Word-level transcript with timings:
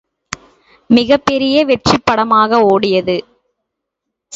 மிகப்பெரிய 0.89 1.65
வெற்றிப்படமாக 1.65 2.61
ஒடியது. 2.71 3.17